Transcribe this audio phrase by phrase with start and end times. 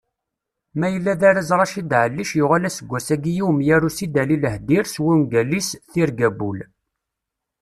[0.79, 6.29] Ma yella d arraz Raccid Ɛallic yuɣal aseggas-agi i umyaru Sidali Lahdir s wungal-is Tirga
[6.33, 6.59] n wul.